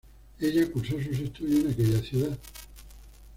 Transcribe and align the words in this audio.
Ella 0.39 0.65
cursó 0.71 0.99
sus 0.99 1.19
estudios 1.19 1.63
en 1.63 1.71
aquella 1.73 2.01
ciudad. 2.01 2.39